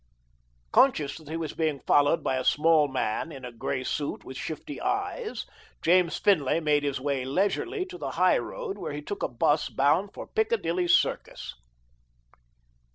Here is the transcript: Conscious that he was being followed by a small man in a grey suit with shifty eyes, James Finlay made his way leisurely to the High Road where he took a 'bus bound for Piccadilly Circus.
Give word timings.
Conscious 0.71 1.15
that 1.19 1.27
he 1.29 1.37
was 1.37 1.53
being 1.53 1.79
followed 1.81 2.23
by 2.23 2.37
a 2.37 2.43
small 2.43 2.87
man 2.87 3.31
in 3.31 3.45
a 3.45 3.51
grey 3.51 3.83
suit 3.83 4.23
with 4.23 4.35
shifty 4.35 4.81
eyes, 4.81 5.45
James 5.83 6.17
Finlay 6.17 6.59
made 6.59 6.81
his 6.81 6.99
way 6.99 7.23
leisurely 7.23 7.85
to 7.85 7.99
the 7.99 8.13
High 8.17 8.39
Road 8.39 8.79
where 8.79 8.93
he 8.93 9.03
took 9.03 9.21
a 9.21 9.27
'bus 9.27 9.69
bound 9.69 10.11
for 10.15 10.25
Piccadilly 10.25 10.87
Circus. 10.87 11.53